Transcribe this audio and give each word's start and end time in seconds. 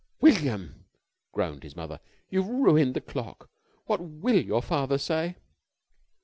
_""William!" 0.19 0.85
groaned 1.31 1.61
his 1.61 1.75
mother, 1.75 1.99
"you've 2.31 2.47
ruined 2.47 2.95
the 2.95 3.01
clock. 3.01 3.51
What 3.85 4.01
will 4.01 4.41
your 4.43 4.63
father 4.63 4.97
say?" 4.97 5.35